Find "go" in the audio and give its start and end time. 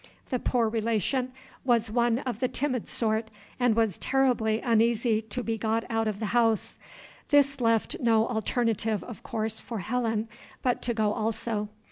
10.95-11.13